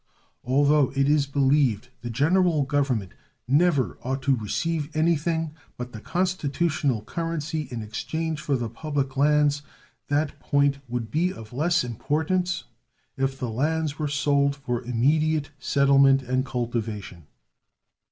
[0.43, 3.11] Although it is believed the General Government
[3.47, 9.61] never ought to receive anything but the constitutional currency in exchange for the public lands,
[10.07, 12.63] that point would be of less importance
[13.15, 17.27] if the lands were sold for immediate settlement and cultivation.